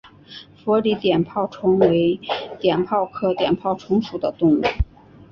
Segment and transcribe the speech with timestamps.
[0.57, 2.19] 佛理碘泡虫为
[2.59, 4.63] 碘泡科碘泡虫属的动物。